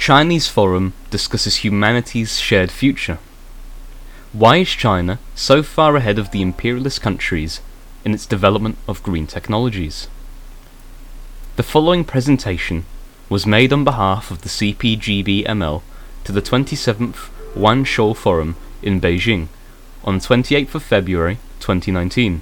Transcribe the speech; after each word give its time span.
Chinese 0.00 0.48
Forum 0.48 0.94
discusses 1.10 1.56
humanity's 1.56 2.40
shared 2.40 2.70
future. 2.70 3.18
Why 4.32 4.56
is 4.56 4.70
China 4.70 5.18
so 5.34 5.62
far 5.62 5.94
ahead 5.94 6.18
of 6.18 6.30
the 6.30 6.40
imperialist 6.40 7.02
countries 7.02 7.60
in 8.02 8.14
its 8.14 8.24
development 8.24 8.78
of 8.88 9.02
green 9.02 9.26
technologies? 9.26 10.08
The 11.56 11.62
following 11.62 12.04
presentation 12.04 12.86
was 13.28 13.44
made 13.44 13.74
on 13.74 13.84
behalf 13.84 14.30
of 14.30 14.40
the 14.40 14.48
CPGB-ML 14.48 15.82
to 16.24 16.32
the 16.32 16.40
27th 16.40 17.28
Wanshou 17.54 18.16
Forum 18.16 18.56
in 18.80 19.02
Beijing 19.02 19.48
on 20.02 20.18
28th 20.18 20.76
of 20.76 20.82
February 20.82 21.36
2019. 21.58 22.40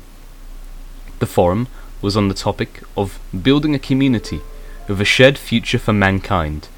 The 1.19 1.27
forum 1.27 1.67
was 2.01 2.17
on 2.17 2.29
the 2.29 2.35
topic 2.35 2.85
of 2.97 3.19
building 3.43 3.75
a 3.75 3.81
community 3.81 4.43
with 4.87 5.01
a 5.01 5.05
shared 5.05 5.37
future 5.37 5.81
for 5.81 5.93
mankind 5.93 6.69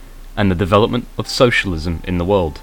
and 0.40 0.50
the 0.50 0.54
development 0.54 1.06
of 1.18 1.28
socialism 1.28 2.00
in 2.04 2.16
the 2.16 2.24
world. 2.24 2.62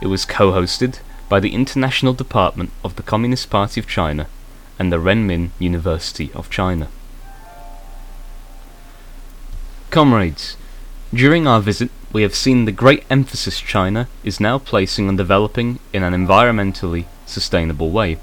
It 0.00 0.06
was 0.06 0.24
co-hosted 0.24 1.00
by 1.28 1.40
the 1.40 1.52
International 1.52 2.14
Department 2.14 2.70
of 2.82 2.96
the 2.96 3.02
Communist 3.02 3.50
Party 3.50 3.78
of 3.78 3.86
China 3.86 4.28
and 4.78 4.90
the 4.90 4.96
Renmin 4.96 5.50
University 5.58 6.30
of 6.32 6.48
China. 6.48 6.88
Comrades, 9.90 10.56
during 11.12 11.46
our 11.46 11.60
visit 11.60 11.90
we 12.14 12.22
have 12.22 12.34
seen 12.34 12.64
the 12.64 12.72
great 12.72 13.04
emphasis 13.10 13.60
China 13.60 14.08
is 14.24 14.40
now 14.40 14.58
placing 14.58 15.06
on 15.06 15.16
developing 15.16 15.78
in 15.92 16.02
an 16.02 16.14
environmentally 16.14 17.04
sustainable 17.26 17.90
way, 17.90 18.16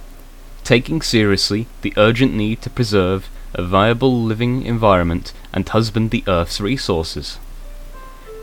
taking 0.63 0.99
seriously 1.03 1.67
the 1.83 1.93
urgent 1.95 2.33
need 2.33 2.59
to 2.63 2.71
preserve 2.71 3.29
a 3.53 3.61
viable 3.61 4.23
living 4.23 4.63
environment 4.63 5.31
and 5.53 5.69
husband 5.69 6.09
the 6.09 6.23
Earth's 6.25 6.59
resources. 6.59 7.37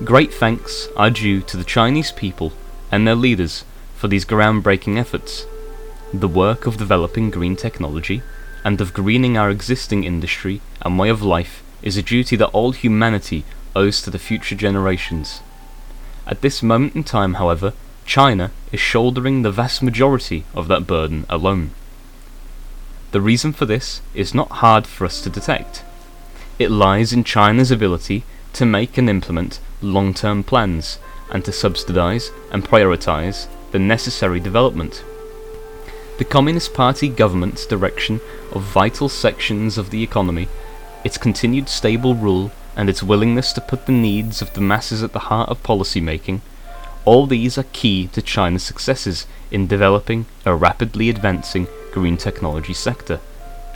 Great 0.02 0.32
thanks 0.32 0.88
are 0.96 1.10
due 1.10 1.42
to 1.42 1.58
the 1.58 1.64
Chinese 1.64 2.10
people 2.10 2.54
and 2.90 3.06
their 3.06 3.14
leaders 3.14 3.66
for 3.94 4.08
these 4.08 4.24
groundbreaking 4.24 4.98
efforts. 4.98 5.44
The 6.14 6.26
work 6.26 6.66
of 6.66 6.78
developing 6.78 7.28
green 7.28 7.54
technology 7.54 8.22
and 8.64 8.80
of 8.80 8.94
greening 8.94 9.36
our 9.36 9.50
existing 9.50 10.04
industry 10.04 10.62
and 10.80 10.98
way 10.98 11.10
of 11.10 11.20
life 11.20 11.62
is 11.82 11.98
a 11.98 12.02
duty 12.02 12.34
that 12.36 12.48
all 12.48 12.72
humanity 12.72 13.44
owes 13.76 14.00
to 14.00 14.10
the 14.10 14.18
future 14.18 14.54
generations. 14.54 15.42
At 16.26 16.40
this 16.40 16.62
moment 16.62 16.96
in 16.96 17.04
time, 17.04 17.34
however, 17.34 17.74
China 18.06 18.52
is 18.72 18.80
shouldering 18.80 19.42
the 19.42 19.52
vast 19.52 19.82
majority 19.82 20.44
of 20.54 20.66
that 20.68 20.86
burden 20.86 21.26
alone. 21.28 21.72
The 23.10 23.20
reason 23.20 23.52
for 23.52 23.66
this 23.66 24.00
is 24.14 24.34
not 24.34 24.48
hard 24.48 24.86
for 24.86 25.04
us 25.04 25.20
to 25.20 25.28
detect. 25.28 25.84
It 26.58 26.70
lies 26.70 27.12
in 27.12 27.22
China's 27.22 27.70
ability 27.70 28.24
to 28.54 28.64
make 28.64 28.96
and 28.96 29.10
implement 29.10 29.60
long 29.80 30.14
term 30.14 30.42
plans 30.42 30.98
and 31.30 31.44
to 31.44 31.52
subsidize 31.52 32.30
and 32.50 32.64
prioritize 32.64 33.46
the 33.72 33.78
necessary 33.78 34.40
development. 34.40 35.04
The 36.18 36.24
Communist 36.24 36.74
Party 36.74 37.08
government's 37.08 37.64
direction 37.64 38.20
of 38.52 38.62
vital 38.62 39.08
sections 39.08 39.78
of 39.78 39.90
the 39.90 40.02
economy, 40.02 40.48
its 41.04 41.16
continued 41.16 41.68
stable 41.68 42.14
rule, 42.14 42.52
and 42.76 42.88
its 42.88 43.02
willingness 43.02 43.52
to 43.54 43.60
put 43.60 43.86
the 43.86 43.92
needs 43.92 44.42
of 44.42 44.52
the 44.54 44.60
masses 44.60 45.02
at 45.02 45.12
the 45.12 45.26
heart 45.30 45.48
of 45.48 45.62
policy 45.62 46.00
making, 46.00 46.42
all 47.04 47.26
these 47.26 47.56
are 47.56 47.64
key 47.72 48.06
to 48.08 48.20
China's 48.20 48.62
successes 48.62 49.26
in 49.50 49.66
developing 49.66 50.26
a 50.44 50.54
rapidly 50.54 51.08
advancing 51.08 51.66
green 51.92 52.16
technology 52.16 52.74
sector, 52.74 53.20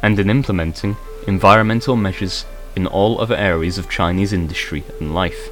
and 0.02 0.18
in 0.18 0.28
implementing 0.28 0.96
environmental 1.26 1.96
measures 1.96 2.44
in 2.76 2.86
all 2.86 3.20
other 3.20 3.36
areas 3.36 3.78
of 3.78 3.88
Chinese 3.88 4.32
industry 4.32 4.84
and 5.00 5.14
life. 5.14 5.48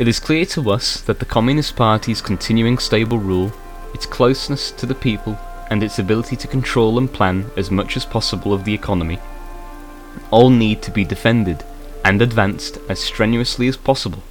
It 0.00 0.08
is 0.08 0.18
clear 0.18 0.46
to 0.46 0.70
us 0.70 0.98
that 1.02 1.18
the 1.18 1.26
Communist 1.26 1.76
Party's 1.76 2.22
continuing 2.22 2.78
stable 2.78 3.18
rule, 3.18 3.52
its 3.92 4.06
closeness 4.06 4.70
to 4.70 4.86
the 4.86 4.94
people, 4.94 5.38
and 5.68 5.82
its 5.82 5.98
ability 5.98 6.36
to 6.36 6.48
control 6.48 6.96
and 6.96 7.12
plan 7.12 7.50
as 7.54 7.70
much 7.70 7.98
as 7.98 8.06
possible 8.06 8.54
of 8.54 8.64
the 8.64 8.72
economy 8.72 9.18
all 10.30 10.48
need 10.48 10.80
to 10.80 10.90
be 10.90 11.04
defended 11.04 11.62
and 12.02 12.22
advanced 12.22 12.78
as 12.88 12.98
strenuously 12.98 13.68
as 13.68 13.76
possible. 13.76 14.22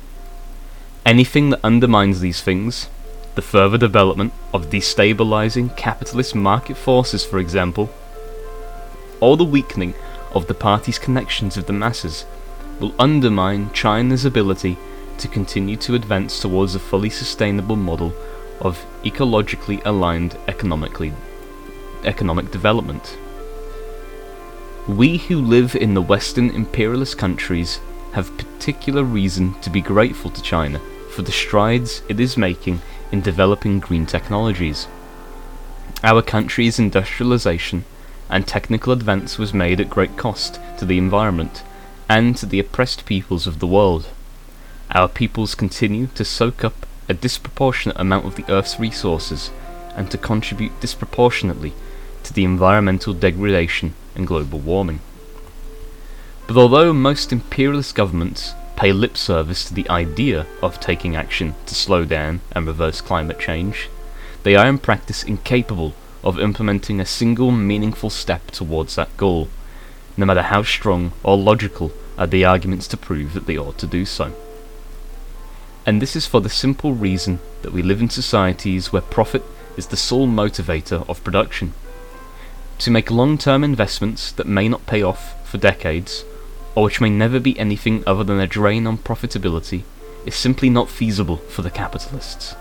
Anything 1.05 1.51
that 1.51 1.63
undermines 1.63 2.19
these 2.19 2.41
things, 2.41 2.89
the 3.35 3.43
further 3.43 3.77
development 3.77 4.33
of 4.51 4.71
destabilizing 4.71 5.77
capitalist 5.77 6.33
market 6.33 6.77
forces, 6.77 7.23
for 7.23 7.37
example, 7.37 7.91
or 9.19 9.37
the 9.37 9.43
weakening 9.43 9.93
of 10.33 10.47
the 10.47 10.55
party's 10.55 10.97
connections 10.97 11.55
with 11.55 11.67
the 11.67 11.73
masses, 11.73 12.25
will 12.79 12.95
undermine 12.97 13.71
China's 13.71 14.25
ability 14.25 14.75
to 15.19 15.27
continue 15.27 15.75
to 15.77 15.95
advance 15.95 16.39
towards 16.39 16.75
a 16.75 16.79
fully 16.79 17.09
sustainable 17.09 17.75
model 17.75 18.13
of 18.61 18.85
ecologically 19.03 19.81
aligned 19.85 20.37
economically 20.47 21.13
economic 22.03 22.51
development. 22.51 23.17
We 24.87 25.17
who 25.17 25.39
live 25.41 25.75
in 25.75 25.93
the 25.93 26.01
Western 26.01 26.49
imperialist 26.49 27.17
countries 27.17 27.79
have 28.13 28.37
particular 28.37 29.03
reason 29.03 29.59
to 29.61 29.69
be 29.69 29.81
grateful 29.81 30.31
to 30.31 30.41
China 30.41 30.79
for 31.11 31.21
the 31.21 31.31
strides 31.31 32.01
it 32.09 32.19
is 32.19 32.37
making 32.37 32.81
in 33.11 33.21
developing 33.21 33.79
green 33.79 34.05
technologies. 34.05 34.87
Our 36.03 36.21
country's 36.21 36.79
industrialization 36.79 37.85
and 38.29 38.47
technical 38.47 38.93
advance 38.93 39.37
was 39.37 39.53
made 39.53 39.81
at 39.81 39.89
great 39.89 40.15
cost 40.17 40.59
to 40.77 40.85
the 40.85 40.97
environment 40.97 41.63
and 42.07 42.35
to 42.37 42.45
the 42.45 42.59
oppressed 42.59 43.05
peoples 43.05 43.47
of 43.47 43.59
the 43.59 43.67
world. 43.67 44.07
Our 44.91 45.07
peoples 45.07 45.53
continue 45.53 46.07
to 46.15 46.25
soak 46.25 46.63
up 46.63 46.87
a 47.07 47.13
disproportionate 47.13 47.99
amount 47.99 48.25
of 48.25 48.35
the 48.35 48.51
Earth's 48.51 48.79
resources 48.79 49.51
and 49.95 50.09
to 50.09 50.17
contribute 50.17 50.79
disproportionately 50.79 51.73
to 52.23 52.33
the 52.33 52.43
environmental 52.43 53.13
degradation 53.13 53.93
and 54.15 54.25
global 54.25 54.57
warming. 54.57 55.01
But 56.47 56.57
although 56.57 56.91
most 56.91 57.31
imperialist 57.31 57.93
governments 57.93 58.53
pay 58.75 58.91
lip 58.91 59.15
service 59.15 59.65
to 59.65 59.75
the 59.75 59.87
idea 59.89 60.47
of 60.63 60.79
taking 60.79 61.15
action 61.15 61.53
to 61.67 61.75
slow 61.75 62.03
down 62.03 62.41
and 62.51 62.65
reverse 62.65 62.99
climate 62.99 63.39
change, 63.39 63.89
they 64.41 64.55
are 64.55 64.67
in 64.67 64.79
practice 64.79 65.21
incapable 65.21 65.93
of 66.23 66.39
implementing 66.39 66.99
a 66.99 67.05
single 67.05 67.51
meaningful 67.51 68.09
step 68.09 68.49
towards 68.49 68.95
that 68.95 69.15
goal, 69.17 69.49
no 70.17 70.25
matter 70.25 70.41
how 70.41 70.63
strong 70.63 71.11
or 71.21 71.37
logical 71.37 71.91
are 72.17 72.25
the 72.25 72.43
arguments 72.43 72.87
to 72.87 72.97
prove 72.97 73.33
that 73.33 73.45
they 73.45 73.57
ought 73.57 73.77
to 73.77 73.85
do 73.85 74.03
so. 74.03 74.33
And 75.85 76.01
this 76.01 76.15
is 76.15 76.25
for 76.25 76.41
the 76.41 76.49
simple 76.49 76.93
reason 76.93 77.39
that 77.61 77.73
we 77.73 77.81
live 77.81 78.01
in 78.01 78.09
societies 78.09 78.91
where 78.91 79.01
profit 79.01 79.43
is 79.77 79.87
the 79.87 79.97
sole 79.97 80.27
motivator 80.27 81.07
of 81.09 81.23
production 81.23 81.73
to 82.79 82.91
make 82.91 83.11
long-term 83.11 83.63
investments 83.63 84.31
that 84.31 84.47
may 84.47 84.69
not 84.69 84.85
pay 84.85 85.03
off 85.03 85.35
for 85.47 85.57
decades, 85.57 86.23
or 86.75 86.85
which 86.85 87.01
may 87.01 87.09
never 87.09 87.39
be 87.39 87.59
anything 87.59 88.01
other 88.07 88.23
than 88.23 88.39
a 88.39 88.47
drain 88.47 88.87
on 88.87 88.97
profitability, 88.97 89.83
is 90.25 90.33
simply 90.33 90.69
not 90.69 90.89
feasible 90.89 91.37
for 91.37 91.61
the 91.61 91.69
capitalists. 91.69 92.55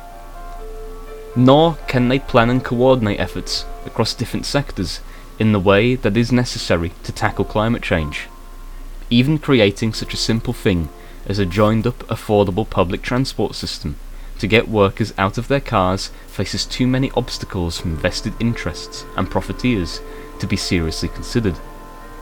Nor 1.37 1.77
can 1.87 2.09
they 2.09 2.19
plan 2.19 2.51
and 2.51 2.65
coordinate 2.65 3.21
efforts 3.21 3.65
across 3.87 4.13
different 4.13 4.45
sectors 4.45 5.01
in 5.39 5.53
the 5.53 5.61
way 5.61 5.95
that 5.95 6.17
is 6.17 6.33
necessary 6.33 6.93
to 7.05 7.13
tackle 7.13 7.45
climate 7.45 7.83
change. 7.83 8.27
Even 9.11 9.39
creating 9.39 9.93
such 9.93 10.13
a 10.13 10.19
simple 10.19 10.53
thing 10.53 10.89
as 11.27 11.39
a 11.39 11.47
joined 11.47 11.87
up 11.87 11.99
affordable 12.09 12.69
public 12.69 13.03
transport 13.03 13.55
system 13.55 13.97
to 14.39 14.47
get 14.47 14.69
workers 14.69 15.13
out 15.19 15.37
of 15.37 15.49
their 15.49 15.61
cars 15.61 16.11
faces 16.27 16.65
too 16.65 16.87
many 16.87 17.11
obstacles 17.13 17.79
from 17.79 17.97
vested 17.97 18.33
interests 18.41 19.05
and 19.17 19.31
profiteers 19.31 20.01
to 20.39 20.47
be 20.47 20.57
seriously 20.57 21.09
considered. 21.09 21.57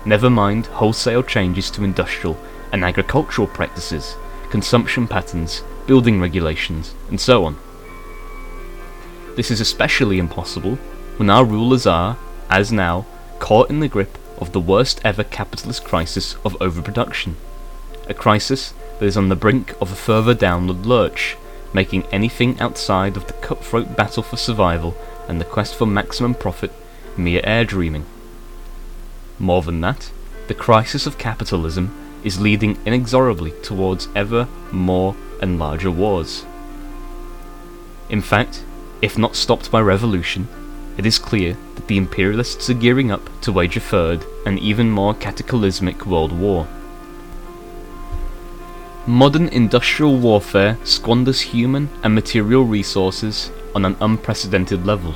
Never 0.04 0.30
mind 0.30 0.66
wholesale 0.66 1.22
changes 1.22 1.70
to 1.72 1.84
industrial 1.84 2.38
and 2.72 2.84
agricultural 2.84 3.48
practices, 3.48 4.16
consumption 4.50 5.06
patterns, 5.06 5.62
building 5.86 6.20
regulations, 6.20 6.94
and 7.08 7.20
so 7.20 7.44
on. 7.44 7.56
This 9.36 9.50
is 9.50 9.60
especially 9.60 10.18
impossible 10.18 10.76
when 11.18 11.28
our 11.28 11.44
rulers 11.44 11.86
are, 11.86 12.16
as 12.48 12.72
now, 12.72 13.04
caught 13.38 13.68
in 13.68 13.80
the 13.80 13.88
grip 13.88 14.18
of 14.38 14.52
the 14.52 14.60
worst 14.60 15.00
ever 15.04 15.24
capitalist 15.24 15.84
crisis 15.84 16.36
of 16.44 16.60
overproduction. 16.60 17.36
A 18.08 18.14
crisis 18.14 18.72
that 18.98 19.06
is 19.06 19.16
on 19.16 19.28
the 19.28 19.36
brink 19.36 19.74
of 19.80 19.92
a 19.92 19.96
further 19.96 20.34
downward 20.34 20.86
lurch 20.86 21.36
making 21.72 22.04
anything 22.06 22.58
outside 22.60 23.16
of 23.16 23.26
the 23.26 23.32
cutthroat 23.34 23.96
battle 23.96 24.22
for 24.22 24.36
survival 24.36 24.96
and 25.28 25.40
the 25.40 25.44
quest 25.44 25.74
for 25.74 25.86
maximum 25.86 26.34
profit 26.34 26.72
mere 27.16 27.40
air 27.44 27.64
dreaming. 27.64 28.04
More 29.38 29.62
than 29.62 29.80
that, 29.82 30.10
the 30.48 30.54
crisis 30.54 31.06
of 31.06 31.18
capitalism 31.18 31.94
is 32.24 32.40
leading 32.40 32.78
inexorably 32.86 33.52
towards 33.62 34.08
ever 34.14 34.48
more 34.72 35.14
and 35.42 35.58
larger 35.58 35.90
wars. 35.90 36.46
In 38.08 38.22
fact, 38.22 38.64
if 39.02 39.18
not 39.18 39.36
stopped 39.36 39.70
by 39.70 39.80
revolution, 39.80 40.48
it 40.96 41.04
is 41.04 41.18
clear 41.18 41.56
that 41.74 41.88
the 41.88 41.98
imperialists 41.98 42.70
are 42.70 42.74
gearing 42.74 43.10
up 43.10 43.28
to 43.42 43.52
wage 43.52 43.76
a 43.76 43.80
third 43.80 44.24
and 44.46 44.58
even 44.58 44.90
more 44.90 45.14
cataclysmic 45.14 46.06
world 46.06 46.32
war. 46.32 46.66
Modern 49.08 49.46
industrial 49.50 50.18
warfare 50.18 50.76
squanders 50.82 51.40
human 51.40 51.88
and 52.02 52.12
material 52.12 52.64
resources 52.64 53.52
on 53.72 53.84
an 53.84 53.96
unprecedented 54.00 54.84
level, 54.84 55.14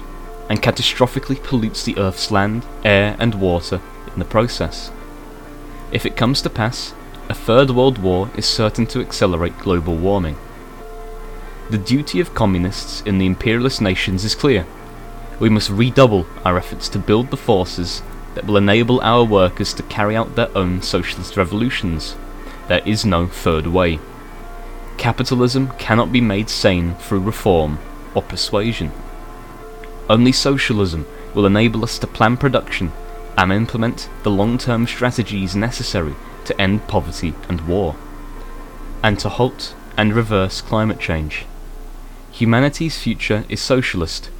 and 0.48 0.62
catastrophically 0.62 1.42
pollutes 1.42 1.82
the 1.82 1.98
Earth's 1.98 2.30
land, 2.30 2.64
air, 2.84 3.16
and 3.18 3.34
water 3.34 3.80
in 4.12 4.20
the 4.20 4.24
process. 4.24 4.92
If 5.90 6.06
it 6.06 6.16
comes 6.16 6.40
to 6.42 6.50
pass, 6.50 6.94
a 7.28 7.34
third 7.34 7.70
world 7.70 7.98
war 7.98 8.30
is 8.36 8.46
certain 8.46 8.86
to 8.86 9.00
accelerate 9.00 9.58
global 9.58 9.96
warming. 9.96 10.36
The 11.70 11.78
duty 11.78 12.20
of 12.20 12.32
communists 12.32 13.00
in 13.00 13.18
the 13.18 13.26
imperialist 13.26 13.80
nations 13.80 14.24
is 14.24 14.36
clear. 14.36 14.66
We 15.40 15.48
must 15.48 15.68
redouble 15.68 16.26
our 16.44 16.56
efforts 16.56 16.88
to 16.90 17.00
build 17.00 17.32
the 17.32 17.36
forces 17.36 18.02
that 18.36 18.46
will 18.46 18.56
enable 18.56 19.00
our 19.00 19.24
workers 19.24 19.74
to 19.74 19.82
carry 19.82 20.14
out 20.14 20.36
their 20.36 20.56
own 20.56 20.80
socialist 20.80 21.36
revolutions 21.36 22.14
there 22.70 22.82
is 22.86 23.04
no 23.04 23.26
third 23.26 23.66
way. 23.66 23.98
Capitalism 24.96 25.72
cannot 25.76 26.12
be 26.12 26.20
made 26.20 26.48
sane 26.48 26.94
through 26.94 27.18
reform 27.18 27.80
or 28.14 28.22
persuasion. 28.22 28.92
Only 30.08 30.30
socialism 30.30 31.04
will 31.34 31.46
enable 31.46 31.82
us 31.82 31.98
to 31.98 32.06
plan 32.06 32.36
production 32.36 32.92
and 33.36 33.52
implement 33.52 34.08
the 34.22 34.30
long 34.30 34.56
term 34.56 34.86
strategies 34.86 35.56
necessary 35.56 36.14
to 36.44 36.60
end 36.60 36.86
poverty 36.86 37.34
and 37.48 37.66
war, 37.66 37.96
and 39.02 39.18
to 39.18 39.28
halt 39.28 39.74
and 39.96 40.14
reverse 40.14 40.60
climate 40.60 41.00
change. 41.00 41.46
Humanity's 42.30 43.02
future 43.02 43.44
is 43.48 43.60
socialist, 43.60 44.30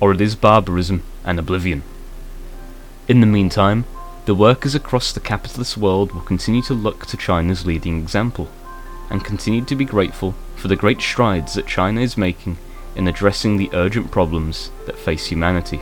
or 0.00 0.12
it 0.12 0.22
is 0.22 0.34
barbarism 0.34 1.02
and 1.26 1.38
oblivion. 1.38 1.82
In 3.06 3.20
the 3.20 3.26
meantime, 3.26 3.84
the 4.26 4.34
workers 4.34 4.74
across 4.74 5.12
the 5.12 5.20
capitalist 5.20 5.76
world 5.76 6.10
will 6.10 6.20
continue 6.20 6.60
to 6.60 6.74
look 6.74 7.06
to 7.06 7.16
China's 7.16 7.64
leading 7.64 7.96
example, 7.96 8.48
and 9.08 9.24
continue 9.24 9.64
to 9.64 9.76
be 9.76 9.84
grateful 9.84 10.34
for 10.56 10.66
the 10.66 10.74
great 10.74 11.00
strides 11.00 11.54
that 11.54 11.68
China 11.68 12.00
is 12.00 12.16
making 12.16 12.58
in 12.96 13.06
addressing 13.06 13.56
the 13.56 13.70
urgent 13.72 14.10
problems 14.10 14.72
that 14.86 14.98
face 14.98 15.26
humanity. 15.26 15.80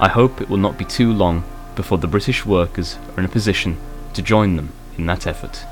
I 0.00 0.08
hope 0.08 0.40
it 0.40 0.48
will 0.48 0.56
not 0.56 0.76
be 0.76 0.84
too 0.84 1.12
long 1.12 1.44
before 1.76 1.98
the 1.98 2.08
British 2.08 2.44
workers 2.44 2.98
are 3.14 3.20
in 3.20 3.24
a 3.24 3.28
position 3.28 3.76
to 4.14 4.20
join 4.20 4.56
them 4.56 4.72
in 4.96 5.06
that 5.06 5.24
effort. 5.24 5.64